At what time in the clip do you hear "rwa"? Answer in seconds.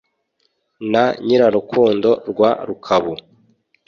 2.29-2.51